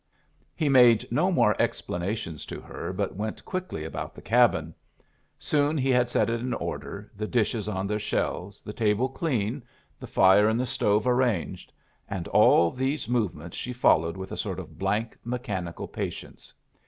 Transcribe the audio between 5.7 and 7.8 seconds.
he had set it in order, the dishes